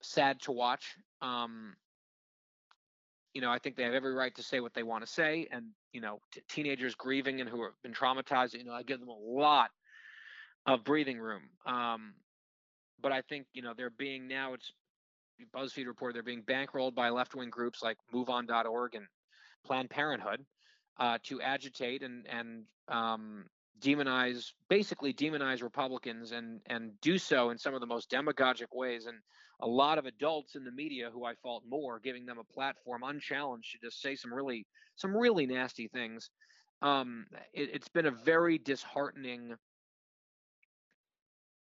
sad 0.02 0.40
to 0.42 0.52
watch. 0.52 0.96
Um, 1.22 1.76
you 3.34 3.42
know, 3.42 3.52
I 3.52 3.60
think 3.60 3.76
they 3.76 3.84
have 3.84 3.94
every 3.94 4.14
right 4.14 4.34
to 4.36 4.44
say 4.44 4.60
what 4.60 4.74
they 4.74 4.84
want 4.84 5.06
to 5.06 5.12
say, 5.12 5.48
and 5.52 5.66
you 5.94 6.02
know, 6.02 6.20
t- 6.32 6.42
teenagers 6.50 6.96
grieving 6.96 7.42
and 7.42 7.50
who 7.50 7.64
have 7.64 7.74
been 7.84 7.94
traumatized. 7.94 8.54
You 8.54 8.64
know, 8.64 8.74
I 8.74 8.84
give 8.84 9.00
them 9.00 9.10
a 9.10 9.14
lot 9.14 9.70
of 10.66 10.84
breathing 10.84 11.20
room. 11.20 11.44
Um, 11.66 12.14
but 13.02 13.12
I 13.12 13.22
think 13.22 13.48
you 13.54 13.62
know 13.62 13.74
they're 13.76 13.90
being 13.90 14.28
now. 14.28 14.54
It's 14.54 14.72
BuzzFeed 15.56 15.88
report 15.88 16.14
they're 16.14 16.24
being 16.24 16.44
bankrolled 16.44 16.96
by 16.96 17.10
left-wing 17.10 17.50
groups 17.50 17.84
like 17.84 17.98
MoveOn.org 18.14 18.96
and 18.96 19.06
Planned 19.66 19.90
Parenthood 19.90 20.44
uh, 21.00 21.18
to 21.24 21.42
agitate 21.42 22.04
and 22.04 22.26
and 22.28 22.64
um, 22.88 23.46
demonize, 23.82 24.54
basically 24.70 25.14
demonize 25.14 25.62
Republicans 25.62 26.32
and 26.32 26.62
and 26.68 26.92
do 27.02 27.18
so 27.18 27.50
in 27.50 27.58
some 27.58 27.74
of 27.74 27.82
the 27.82 27.88
most 27.88 28.10
demagogic 28.10 28.74
ways. 28.74 29.06
And 29.06 29.18
a 29.62 29.68
lot 29.68 29.98
of 29.98 30.06
adults 30.06 30.56
in 30.56 30.64
the 30.64 30.72
media 30.72 31.10
who 31.12 31.26
I 31.26 31.34
fault 31.36 31.64
more, 31.68 32.00
giving 32.00 32.26
them 32.26 32.38
a 32.38 32.54
platform 32.54 33.04
unchallenged 33.04 33.72
to 33.72 33.88
just 33.88 34.02
say 34.02 34.16
some 34.16 34.34
really 34.34 34.66
some 34.96 35.16
really 35.16 35.46
nasty 35.46 35.88
things. 35.88 36.30
Um, 36.82 37.26
it, 37.54 37.72
has 37.74 37.88
been 37.88 38.06
a 38.06 38.12
very 38.12 38.60
disheartening 38.60 39.56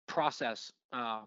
process, 0.09 0.73
uh, 0.93 1.21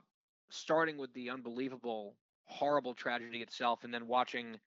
starting 0.50 0.98
with 0.98 1.14
the 1.14 1.30
unbelievable, 1.30 2.16
horrible 2.46 2.94
tragedy 2.94 3.40
itself, 3.40 3.84
and 3.84 3.94
then 3.94 4.08
watching 4.08 4.58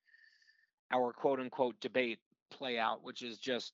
our 0.90 1.12
quote 1.12 1.38
unquote 1.38 1.78
debate 1.80 2.18
play 2.50 2.78
out, 2.78 3.02
which 3.02 3.22
is 3.22 3.38
just 3.38 3.72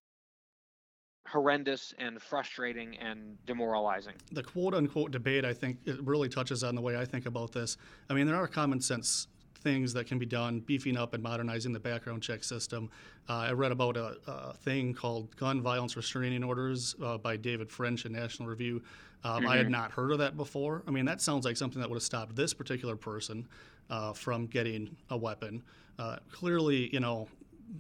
horrendous 1.31 1.95
and 1.99 2.21
frustrating 2.21 2.97
and 2.99 3.37
demoralizing. 3.47 4.15
The 4.33 4.43
quote 4.43 4.75
unquote 4.75 5.11
debate, 5.11 5.45
I 5.45 5.53
think, 5.53 5.79
it 5.85 6.03
really 6.03 6.29
touches 6.29 6.63
on 6.65 6.75
the 6.75 6.81
way 6.81 6.97
I 6.97 7.05
think 7.05 7.27
about 7.27 7.53
this. 7.53 7.77
I 8.09 8.15
mean, 8.15 8.27
there 8.27 8.37
are 8.37 8.47
common 8.47 8.81
sense 8.81 9.29
things 9.67 9.93
that 9.95 10.07
can 10.07 10.19
be 10.19 10.27
done, 10.27 10.61
beefing 10.61 10.97
up 10.97 11.13
and 11.13 11.21
modernizing 11.21 11.73
the 11.73 11.81
background 11.81 12.23
check 12.23 12.45
system. 12.45 12.89
Uh, 13.29 13.33
I 13.33 13.53
read 13.53 13.73
about 13.73 13.97
a, 13.97 14.17
a, 14.29 14.55
thing 14.55 14.95
called 14.95 15.35
Gun 15.37 15.61
Violence 15.61 15.97
Restraining 15.97 16.45
Orders 16.45 16.95
uh, 17.03 17.19
by 17.19 17.37
David 17.37 17.69
French 17.69 18.07
in 18.07 18.13
National 18.13 18.49
Review. 18.49 18.81
Um, 19.25 19.41
mm-hmm. 19.41 19.49
I 19.49 19.57
had 19.57 19.65
mm-hmm. 19.65 19.73
not 19.73 19.91
heard 19.91 20.13
of 20.13 20.19
that 20.19 20.37
before. 20.37 20.85
I 20.87 20.93
mean, 20.93 21.05
that 21.07 21.21
sounds 21.21 21.45
like 21.45 21.57
something 21.57 21.81
that 21.81 21.89
would 21.91 21.97
have 21.97 22.05
stopped 22.05 22.37
this 22.37 22.55
particular 22.55 22.95
person 22.95 23.49
uh, 23.91 24.13
from 24.13 24.47
getting 24.47 24.97
a 25.11 25.17
weapon. 25.17 25.65
Uh, 25.99 26.19
clearly, 26.31 26.89
you 26.93 27.01
know, 27.01 27.27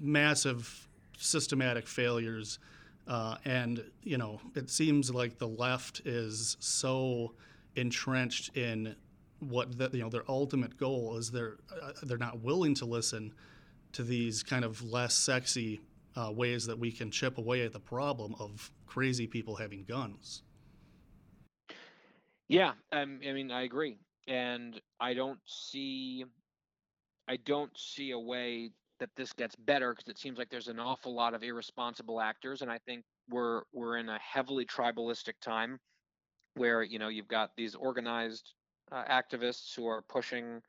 massive 0.00 0.88
systematic 1.19 1.87
failures 1.87 2.59
uh, 3.06 3.36
and 3.44 3.84
you 4.02 4.18
know, 4.18 4.40
it 4.54 4.70
seems 4.70 5.10
like 5.10 5.38
the 5.38 5.48
left 5.48 6.02
is 6.04 6.56
so 6.60 7.34
entrenched 7.76 8.56
in 8.56 8.96
what 9.40 9.76
the, 9.76 9.90
you 9.92 10.02
know 10.02 10.08
their 10.08 10.28
ultimate 10.28 10.76
goal 10.76 11.16
is. 11.16 11.30
They're 11.30 11.58
uh, 11.70 11.92
they're 12.02 12.18
not 12.18 12.40
willing 12.40 12.75
to 12.76 12.84
listen 12.84 13.32
to 13.92 14.02
these 14.02 14.42
kind 14.42 14.64
of 14.64 14.82
less 14.82 15.14
sexy 15.14 15.80
uh, 16.16 16.32
ways 16.32 16.66
that 16.66 16.78
we 16.78 16.90
can 16.90 17.10
chip 17.10 17.38
away 17.38 17.64
at 17.64 17.72
the 17.72 17.80
problem 17.80 18.34
of 18.38 18.70
crazy 18.86 19.26
people 19.26 19.56
having 19.56 19.84
guns. 19.84 20.42
Yeah, 22.48 22.72
um, 22.92 23.20
I 23.28 23.32
mean, 23.32 23.50
I 23.50 23.62
agree, 23.62 23.98
and 24.28 24.80
I 25.00 25.14
don't 25.14 25.40
see, 25.46 26.25
I 27.28 27.36
don't 27.36 27.76
see 27.76 28.12
a 28.12 28.18
way 28.18 28.70
that 28.99 29.11
this 29.17 29.33
gets 29.33 29.55
better 29.57 29.93
because 29.93 30.09
it 30.09 30.19
seems 30.19 30.38
like 30.38 30.49
there's 30.49 30.69
an 30.69 30.81
awful 30.81 31.15
lot 31.15 31.35
of 31.35 31.43
irresponsible 31.43 32.21
actors, 32.21 32.62
and 32.62 32.71
I 32.71 32.79
think 32.87 33.05
we're 33.29 33.62
we're 33.73 33.97
in 33.97 34.09
a 34.09 34.19
heavily 34.19 34.65
tribalistic 34.65 35.35
time 35.41 35.79
where 36.55 36.83
you 36.83 36.99
know 36.99 37.09
you've 37.09 37.29
got 37.29 37.50
these 37.57 37.75
organized 37.75 38.55
uh, 38.93 39.05
activists 39.05 39.75
who 39.75 39.87
are 39.87 40.03
pushing 40.09 40.61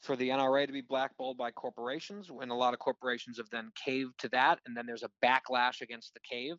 for 0.00 0.14
the 0.16 0.28
NRA 0.28 0.66
to 0.66 0.72
be 0.72 0.82
blackballed 0.82 1.38
by 1.38 1.50
corporations, 1.50 2.30
and 2.40 2.50
a 2.50 2.54
lot 2.54 2.74
of 2.74 2.80
corporations 2.80 3.38
have 3.38 3.50
then 3.50 3.70
caved 3.82 4.18
to 4.18 4.28
that, 4.28 4.58
and 4.66 4.76
then 4.76 4.86
there's 4.86 5.04
a 5.04 5.10
backlash 5.24 5.80
against 5.80 6.12
the 6.14 6.20
cave, 6.20 6.56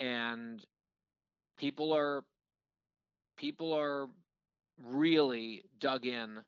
and 0.00 0.64
people 1.56 1.92
are 1.92 2.24
people 3.36 3.72
are 3.72 4.08
really 4.82 5.64
dug 5.80 6.06
in 6.06 6.38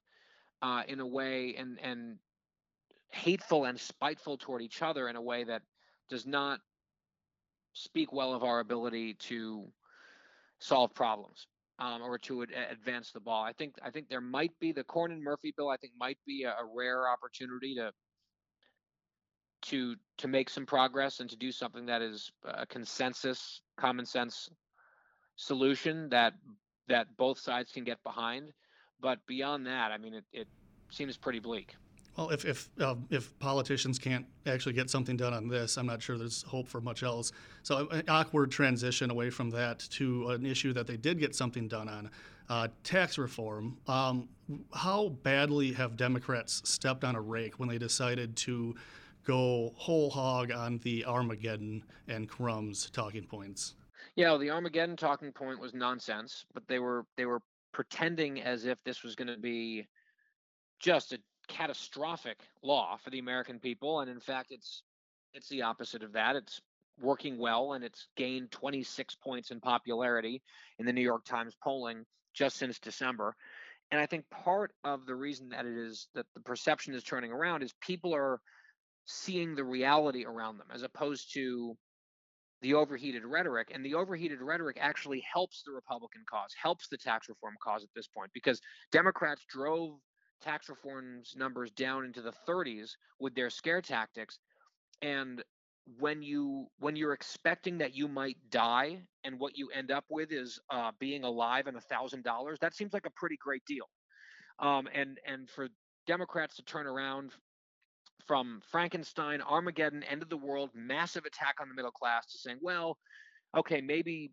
uh, 0.62 0.82
in 0.88 1.00
a 1.00 1.06
way 1.06 1.54
and 1.56 1.78
and 1.80 2.18
hateful 3.10 3.64
and 3.64 3.78
spiteful 3.78 4.38
toward 4.38 4.62
each 4.62 4.82
other 4.82 5.08
in 5.08 5.16
a 5.16 5.22
way 5.22 5.44
that 5.44 5.62
does 6.08 6.26
not 6.26 6.60
speak 7.72 8.12
well 8.12 8.34
of 8.34 8.42
our 8.42 8.60
ability 8.60 9.14
to 9.14 9.64
solve 10.58 10.94
problems 10.94 11.46
um, 11.78 12.02
or 12.02 12.18
to 12.18 12.42
ad- 12.42 12.50
advance 12.70 13.10
the 13.12 13.20
ball. 13.20 13.42
I 13.42 13.52
think 13.52 13.74
I 13.82 13.90
think 13.90 14.08
there 14.08 14.20
might 14.20 14.52
be 14.60 14.72
the 14.72 14.84
Cornyn 14.84 15.20
Murphy 15.20 15.52
bill. 15.56 15.70
I 15.70 15.76
think 15.76 15.92
might 15.98 16.18
be 16.26 16.44
a, 16.44 16.50
a 16.50 16.68
rare 16.74 17.08
opportunity 17.08 17.74
to 17.76 17.92
to 19.62 19.96
to 20.18 20.28
make 20.28 20.50
some 20.50 20.66
progress 20.66 21.20
and 21.20 21.28
to 21.30 21.36
do 21.36 21.52
something 21.52 21.86
that 21.86 22.02
is 22.02 22.30
a 22.44 22.66
consensus, 22.66 23.60
common 23.78 24.06
sense 24.06 24.48
solution 25.36 26.08
that 26.10 26.34
that 26.88 27.06
both 27.16 27.38
sides 27.38 27.72
can 27.72 27.84
get 27.84 28.02
behind. 28.02 28.52
But 29.00 29.18
beyond 29.26 29.66
that, 29.66 29.92
I 29.92 29.98
mean, 29.98 30.14
it, 30.14 30.24
it 30.32 30.48
seems 30.90 31.16
pretty 31.16 31.38
bleak. 31.38 31.74
Well, 32.16 32.30
if 32.30 32.44
if 32.44 32.68
uh, 32.80 32.96
if 33.10 33.38
politicians 33.38 33.98
can't 33.98 34.26
actually 34.46 34.72
get 34.72 34.90
something 34.90 35.16
done 35.16 35.32
on 35.32 35.48
this, 35.48 35.76
I'm 35.76 35.86
not 35.86 36.02
sure 36.02 36.18
there's 36.18 36.42
hope 36.42 36.68
for 36.68 36.80
much 36.80 37.02
else. 37.02 37.32
So 37.62 37.88
an 37.88 38.02
awkward 38.08 38.50
transition 38.50 39.10
away 39.10 39.30
from 39.30 39.50
that 39.50 39.78
to 39.90 40.30
an 40.30 40.44
issue 40.44 40.72
that 40.72 40.86
they 40.86 40.96
did 40.96 41.18
get 41.18 41.34
something 41.34 41.68
done 41.68 41.88
on, 41.88 42.10
uh, 42.48 42.68
tax 42.82 43.16
reform. 43.16 43.78
Um, 43.86 44.28
how 44.74 45.10
badly 45.22 45.72
have 45.72 45.96
Democrats 45.96 46.62
stepped 46.68 47.04
on 47.04 47.14
a 47.14 47.20
rake 47.20 47.58
when 47.58 47.68
they 47.68 47.78
decided 47.78 48.36
to 48.36 48.74
go 49.24 49.72
whole 49.76 50.10
hog 50.10 50.50
on 50.50 50.78
the 50.78 51.04
Armageddon 51.04 51.84
and 52.08 52.28
crumbs 52.28 52.90
talking 52.90 53.24
points? 53.24 53.74
Yeah, 54.16 54.30
well, 54.30 54.38
the 54.38 54.50
Armageddon 54.50 54.96
talking 54.96 55.30
point 55.30 55.60
was 55.60 55.74
nonsense, 55.74 56.44
but 56.52 56.66
they 56.66 56.80
were 56.80 57.04
they 57.16 57.26
were 57.26 57.40
pretending 57.72 58.42
as 58.42 58.66
if 58.66 58.78
this 58.84 59.04
was 59.04 59.14
going 59.14 59.28
to 59.28 59.38
be 59.38 59.86
just 60.80 61.12
a 61.12 61.18
catastrophic 61.50 62.38
law 62.62 62.96
for 62.96 63.10
the 63.10 63.18
American 63.18 63.58
people, 63.58 64.00
and 64.00 64.10
in 64.10 64.20
fact, 64.20 64.50
it's 64.50 64.82
it's 65.34 65.48
the 65.48 65.62
opposite 65.62 66.02
of 66.02 66.12
that. 66.12 66.36
It's 66.36 66.60
working 67.00 67.38
well, 67.38 67.72
and 67.72 67.84
it's 67.84 68.08
gained 68.16 68.50
26 68.50 69.14
points 69.16 69.50
in 69.50 69.60
popularity 69.60 70.42
in 70.78 70.86
the 70.86 70.92
New 70.92 71.02
York 71.02 71.24
Times 71.24 71.56
polling 71.62 72.04
just 72.34 72.56
since 72.56 72.78
December. 72.78 73.34
And 73.90 74.00
I 74.00 74.06
think 74.06 74.24
part 74.30 74.72
of 74.84 75.06
the 75.06 75.14
reason 75.14 75.48
that 75.50 75.66
it 75.66 75.76
is 75.76 76.08
that 76.14 76.26
the 76.34 76.40
perception 76.40 76.94
is 76.94 77.02
turning 77.02 77.32
around 77.32 77.62
is 77.62 77.72
people 77.80 78.14
are 78.14 78.40
seeing 79.06 79.54
the 79.54 79.64
reality 79.64 80.24
around 80.24 80.58
them 80.58 80.68
as 80.72 80.82
opposed 80.82 81.32
to 81.34 81.76
the 82.62 82.74
overheated 82.74 83.24
rhetoric. 83.24 83.70
And 83.74 83.84
the 83.84 83.94
overheated 83.94 84.40
rhetoric 84.42 84.78
actually 84.80 85.24
helps 85.32 85.62
the 85.64 85.72
Republican 85.72 86.22
cause, 86.30 86.54
helps 86.60 86.88
the 86.88 86.98
tax 86.98 87.28
reform 87.28 87.54
cause 87.62 87.82
at 87.82 87.88
this 87.96 88.06
point, 88.06 88.30
because 88.34 88.60
Democrats 88.92 89.44
drove 89.48 89.98
tax 90.40 90.68
reform's 90.68 91.34
numbers 91.36 91.70
down 91.72 92.04
into 92.04 92.22
the 92.22 92.32
30s 92.48 92.90
with 93.18 93.34
their 93.34 93.50
scare 93.50 93.82
tactics. 93.82 94.38
And 95.02 95.42
when 95.98 96.22
you 96.22 96.66
when 96.78 96.94
you're 96.94 97.12
expecting 97.12 97.78
that 97.78 97.96
you 97.96 98.06
might 98.06 98.36
die 98.50 99.00
and 99.24 99.38
what 99.40 99.56
you 99.56 99.68
end 99.74 99.90
up 99.90 100.04
with 100.08 100.30
is 100.30 100.60
uh, 100.70 100.90
being 100.98 101.24
alive 101.24 101.66
and 101.66 101.76
a 101.76 101.80
thousand 101.80 102.22
dollars 102.22 102.58
that 102.60 102.74
seems 102.74 102.92
like 102.92 103.06
a 103.06 103.10
pretty 103.16 103.36
great 103.42 103.62
deal 103.66 103.88
um, 104.60 104.88
and 104.94 105.18
and 105.26 105.48
for 105.48 105.68
democrats 106.06 106.56
to 106.56 106.62
turn 106.62 106.86
around 106.86 107.32
from 108.26 108.60
frankenstein 108.70 109.40
armageddon 109.40 110.02
end 110.04 110.22
of 110.22 110.28
the 110.28 110.36
world 110.36 110.70
massive 110.74 111.24
attack 111.24 111.54
on 111.60 111.68
the 111.68 111.74
middle 111.74 111.90
class 111.90 112.26
to 112.26 112.38
saying 112.38 112.58
well 112.60 112.96
okay 113.56 113.80
maybe 113.80 114.30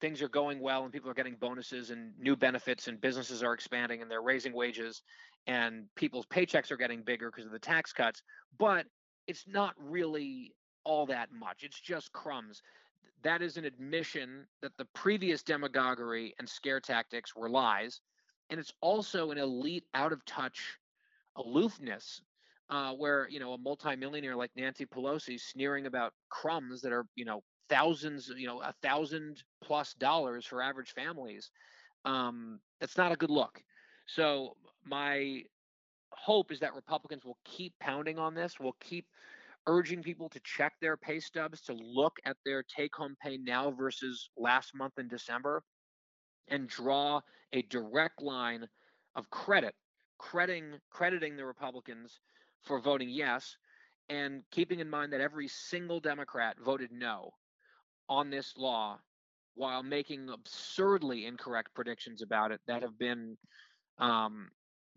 things 0.00 0.20
are 0.22 0.28
going 0.28 0.60
well 0.60 0.84
and 0.84 0.92
people 0.92 1.10
are 1.10 1.14
getting 1.14 1.36
bonuses 1.36 1.90
and 1.90 2.12
new 2.18 2.36
benefits 2.36 2.88
and 2.88 3.00
businesses 3.00 3.42
are 3.42 3.54
expanding 3.54 4.02
and 4.02 4.10
they're 4.10 4.22
raising 4.22 4.52
wages 4.52 5.02
and 5.46 5.84
people's 5.94 6.26
paychecks 6.26 6.70
are 6.70 6.76
getting 6.76 7.02
bigger 7.02 7.30
because 7.30 7.46
of 7.46 7.52
the 7.52 7.58
tax 7.58 7.92
cuts 7.92 8.22
but 8.58 8.86
it's 9.26 9.44
not 9.46 9.74
really 9.78 10.52
all 10.86 11.04
that 11.06 11.32
much. 11.32 11.64
It's 11.64 11.80
just 11.80 12.12
crumbs. 12.12 12.62
That 13.22 13.42
is 13.42 13.56
an 13.56 13.64
admission 13.64 14.46
that 14.62 14.76
the 14.78 14.84
previous 14.94 15.42
demagoguery 15.42 16.34
and 16.38 16.48
scare 16.48 16.80
tactics 16.80 17.34
were 17.34 17.50
lies. 17.50 18.00
And 18.50 18.60
it's 18.60 18.72
also 18.80 19.32
an 19.32 19.38
elite, 19.38 19.84
out 19.94 20.12
of 20.12 20.24
touch 20.24 20.78
aloofness 21.36 22.20
uh, 22.70 22.92
where, 22.92 23.28
you 23.28 23.40
know, 23.40 23.52
a 23.54 23.58
multimillionaire 23.58 24.36
like 24.36 24.52
Nancy 24.54 24.86
Pelosi 24.86 25.40
sneering 25.40 25.86
about 25.86 26.12
crumbs 26.28 26.80
that 26.82 26.92
are, 26.92 27.06
you 27.16 27.24
know, 27.24 27.42
thousands, 27.68 28.30
you 28.36 28.46
know, 28.46 28.60
a 28.60 28.74
thousand 28.82 29.42
plus 29.62 29.94
dollars 29.94 30.46
for 30.46 30.62
average 30.62 30.92
families. 30.92 31.50
Um, 32.04 32.60
that's 32.80 32.96
not 32.96 33.12
a 33.12 33.16
good 33.16 33.30
look. 33.30 33.62
So 34.06 34.56
my 34.84 35.42
hope 36.10 36.52
is 36.52 36.60
that 36.60 36.74
Republicans 36.74 37.24
will 37.24 37.38
keep 37.44 37.74
pounding 37.80 38.18
on 38.18 38.34
this, 38.34 38.60
will 38.60 38.76
keep 38.80 39.06
urging 39.66 40.02
people 40.02 40.28
to 40.28 40.40
check 40.40 40.74
their 40.80 40.96
pay 40.96 41.18
stubs, 41.18 41.60
to 41.62 41.72
look 41.74 42.18
at 42.24 42.36
their 42.44 42.62
take 42.62 42.94
home 42.94 43.16
pay 43.20 43.36
now 43.36 43.70
versus 43.70 44.30
last 44.36 44.74
month 44.74 44.98
in 44.98 45.08
December, 45.08 45.62
and 46.48 46.68
draw 46.68 47.20
a 47.52 47.62
direct 47.62 48.22
line 48.22 48.68
of 49.16 49.28
credit, 49.30 49.74
crediting, 50.18 50.74
crediting 50.90 51.36
the 51.36 51.44
Republicans 51.44 52.20
for 52.62 52.80
voting 52.80 53.08
yes, 53.08 53.56
and 54.08 54.42
keeping 54.52 54.78
in 54.78 54.88
mind 54.88 55.12
that 55.12 55.20
every 55.20 55.48
single 55.48 55.98
Democrat 55.98 56.56
voted 56.64 56.92
no 56.92 57.32
on 58.08 58.30
this 58.30 58.54
law 58.56 58.98
while 59.54 59.82
making 59.82 60.28
absurdly 60.28 61.26
incorrect 61.26 61.74
predictions 61.74 62.22
about 62.22 62.52
it 62.52 62.60
that 62.66 62.82
have 62.82 62.98
been 62.98 63.36
um, 63.98 64.50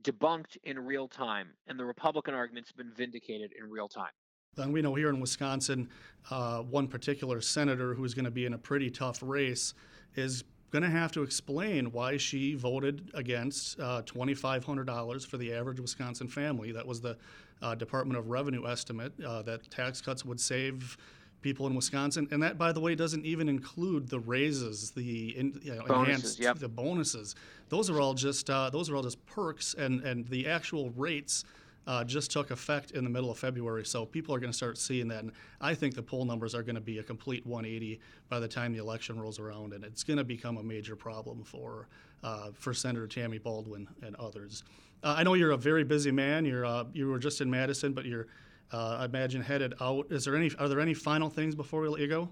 debunked 0.03 0.57
in 0.63 0.77
real 0.79 1.07
time, 1.07 1.49
and 1.67 1.79
the 1.79 1.85
Republican 1.85 2.33
arguments 2.33 2.71
been 2.71 2.91
vindicated 2.95 3.51
in 3.57 3.69
real 3.69 3.87
time. 3.87 4.11
And 4.57 4.73
we 4.73 4.81
know 4.81 4.95
here 4.95 5.09
in 5.09 5.19
Wisconsin, 5.19 5.89
uh, 6.29 6.59
one 6.63 6.87
particular 6.87 7.39
senator 7.39 7.93
who's 7.93 8.13
going 8.13 8.25
to 8.25 8.31
be 8.31 8.45
in 8.45 8.53
a 8.53 8.57
pretty 8.57 8.89
tough 8.89 9.19
race 9.21 9.73
is 10.15 10.43
going 10.71 10.83
to 10.83 10.89
have 10.89 11.11
to 11.13 11.23
explain 11.23 11.91
why 11.91 12.17
she 12.17 12.55
voted 12.55 13.09
against 13.13 13.79
uh, 13.79 14.01
$2,500 14.03 15.25
for 15.25 15.37
the 15.37 15.53
average 15.53 15.79
Wisconsin 15.79 16.27
family. 16.27 16.71
That 16.71 16.85
was 16.85 17.01
the 17.01 17.17
uh, 17.61 17.75
Department 17.75 18.19
of 18.19 18.29
Revenue 18.29 18.67
estimate 18.67 19.13
uh, 19.25 19.41
that 19.43 19.69
tax 19.71 20.01
cuts 20.01 20.25
would 20.25 20.39
save 20.39 20.97
people 21.41 21.67
in 21.67 21.75
Wisconsin. 21.75 22.27
And 22.31 22.41
that, 22.43 22.57
by 22.57 22.71
the 22.71 22.79
way, 22.79 22.95
doesn't 22.95 23.25
even 23.25 23.49
include 23.49 24.09
the 24.09 24.19
raises, 24.19 24.91
the 24.91 25.37
in, 25.37 25.59
you 25.63 25.75
know, 25.75 25.83
bonuses, 25.85 26.07
enhanced, 26.07 26.39
yep. 26.39 26.59
the 26.59 26.69
bonuses. 26.69 27.35
Those 27.69 27.89
are 27.89 27.99
all 27.99 28.13
just 28.13 28.49
uh, 28.49 28.69
those 28.69 28.89
are 28.89 28.95
all 28.95 29.03
just 29.03 29.23
perks, 29.25 29.73
and 29.73 30.01
and 30.01 30.27
the 30.27 30.47
actual 30.47 30.91
rates. 30.91 31.43
Uh, 31.87 32.03
just 32.03 32.29
took 32.29 32.51
effect 32.51 32.91
in 32.91 33.03
the 33.03 33.09
middle 33.09 33.31
of 33.31 33.39
February, 33.39 33.83
so 33.83 34.05
people 34.05 34.35
are 34.35 34.39
going 34.39 34.51
to 34.51 34.55
start 34.55 34.77
seeing 34.77 35.07
that. 35.07 35.23
And 35.23 35.31
I 35.59 35.73
think 35.73 35.95
the 35.95 36.03
poll 36.03 36.23
numbers 36.23 36.53
are 36.53 36.61
going 36.61 36.75
to 36.75 36.81
be 36.81 36.99
a 36.99 37.03
complete 37.03 37.43
180 37.47 37.99
by 38.27 38.39
the 38.39 38.47
time 38.47 38.73
the 38.73 38.77
election 38.77 39.19
rolls 39.19 39.39
around, 39.39 39.73
and 39.73 39.83
it's 39.83 40.03
going 40.03 40.17
to 40.17 40.23
become 40.23 40.57
a 40.57 40.63
major 40.63 40.95
problem 40.95 41.43
for 41.43 41.87
uh, 42.23 42.49
for 42.53 42.75
Senator 42.75 43.07
Tammy 43.07 43.39
Baldwin 43.39 43.87
and 44.03 44.15
others. 44.17 44.63
Uh, 45.01 45.15
I 45.17 45.23
know 45.23 45.33
you're 45.33 45.51
a 45.51 45.57
very 45.57 45.83
busy 45.83 46.11
man. 46.11 46.45
You're 46.45 46.65
uh, 46.65 46.83
you 46.93 47.07
were 47.07 47.17
just 47.17 47.41
in 47.41 47.49
Madison, 47.49 47.93
but 47.93 48.05
you're 48.05 48.27
uh, 48.71 48.97
I 48.99 49.05
imagine 49.05 49.41
headed 49.41 49.73
out. 49.81 50.07
Is 50.11 50.25
there 50.25 50.35
any? 50.35 50.51
Are 50.59 50.67
there 50.67 50.79
any 50.79 50.93
final 50.93 51.29
things 51.29 51.55
before 51.55 51.81
we 51.81 51.89
let 51.89 52.01
you 52.01 52.07
go? 52.07 52.29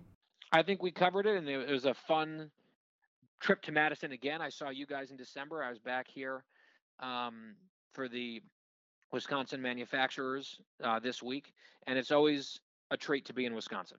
I 0.51 0.63
think 0.63 0.81
we 0.81 0.91
covered 0.91 1.25
it, 1.25 1.37
and 1.37 1.47
it 1.49 1.69
was 1.69 1.85
a 1.85 1.93
fun 1.93 2.51
trip 3.39 3.61
to 3.63 3.71
Madison 3.71 4.11
again. 4.11 4.41
I 4.41 4.49
saw 4.49 4.69
you 4.69 4.85
guys 4.85 5.11
in 5.11 5.17
December. 5.17 5.63
I 5.63 5.69
was 5.69 5.79
back 5.79 6.07
here 6.07 6.43
um, 6.99 7.55
for 7.93 8.07
the 8.07 8.41
Wisconsin 9.11 9.61
manufacturers 9.61 10.59
uh, 10.83 10.99
this 10.99 11.21
week, 11.21 11.53
and 11.87 11.97
it's 11.97 12.11
always 12.11 12.59
a 12.91 12.97
treat 12.97 13.25
to 13.25 13.33
be 13.33 13.45
in 13.45 13.53
Wisconsin. 13.53 13.97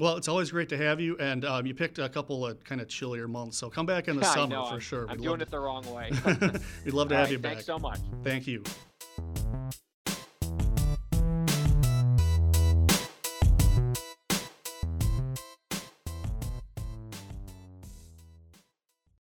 Well, 0.00 0.16
it's 0.16 0.26
always 0.26 0.50
great 0.50 0.68
to 0.70 0.76
have 0.76 1.00
you, 1.00 1.16
and 1.18 1.44
um, 1.44 1.66
you 1.66 1.74
picked 1.74 2.00
a 2.00 2.08
couple 2.08 2.44
of 2.44 2.64
kind 2.64 2.80
of 2.80 2.88
chillier 2.88 3.28
months, 3.28 3.58
so 3.58 3.70
come 3.70 3.86
back 3.86 4.08
in 4.08 4.16
the 4.20 4.24
summer 4.24 4.56
know, 4.56 4.66
for 4.66 4.74
I'm, 4.74 4.80
sure. 4.80 5.06
I'm 5.08 5.18
We'd 5.18 5.24
doing 5.24 5.40
it 5.40 5.50
the 5.50 5.60
wrong 5.60 5.84
way. 5.92 6.10
We'd 6.84 6.94
love 6.94 7.08
to 7.08 7.14
All 7.14 7.20
have 7.20 7.28
right, 7.28 7.30
you 7.30 7.38
back. 7.38 7.52
Thanks 7.52 7.66
so 7.66 7.78
much. 7.78 8.00
Thank 8.24 8.46
you. 8.48 8.64